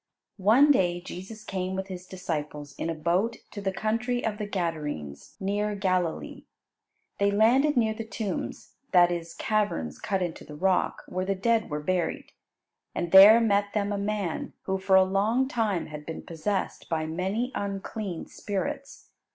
One 0.41 0.71
day 0.71 0.99
Jesus 0.99 1.43
came 1.43 1.75
with 1.75 1.85
His 1.87 2.07
disciples 2.07 2.73
in 2.79 2.89
a 2.89 2.95
boat 2.95 3.37
to 3.51 3.61
the 3.61 3.71
country 3.71 4.25
of 4.25 4.39
the 4.39 4.47
Gadarenes, 4.47 5.35
near 5.39 5.75
Galilee. 5.75 6.45
They 7.19 7.29
landed 7.29 7.77
near 7.77 7.93
the 7.93 8.03
tombs, 8.03 8.77
that 8.93 9.11
is, 9.11 9.35
caverns 9.35 9.99
cut 9.99 10.23
into 10.23 10.43
the 10.43 10.55
rock, 10.55 11.03
where 11.07 11.25
the 11.25 11.35
dead 11.35 11.69
were 11.69 11.81
buried. 11.83 12.31
And 12.95 13.11
there 13.11 13.39
met 13.39 13.73
them 13.75 13.91
a 13.91 13.97
man, 13.99 14.53
who, 14.63 14.79
for 14.79 14.95
a 14.95 15.03
long 15.03 15.47
time, 15.47 15.85
had 15.85 16.03
been 16.07 16.23
possessed 16.23 16.89
by 16.89 17.05
many 17.05 17.51
unclean 17.53 18.25
spirits. 18.25 19.11